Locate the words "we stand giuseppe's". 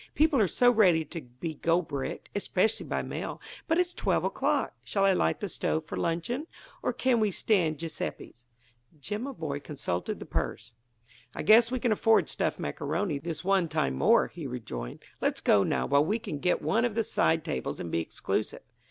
7.19-8.45